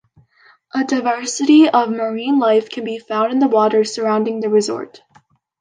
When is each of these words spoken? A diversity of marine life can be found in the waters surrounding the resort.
A 0.73 0.83
diversity 0.83 1.69
of 1.69 1.91
marine 1.91 2.39
life 2.39 2.71
can 2.71 2.83
be 2.83 2.97
found 2.97 3.31
in 3.33 3.37
the 3.37 3.47
waters 3.47 3.93
surrounding 3.93 4.39
the 4.39 4.49
resort. 4.49 5.03